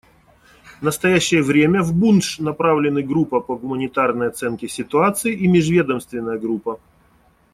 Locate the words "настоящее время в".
0.81-1.93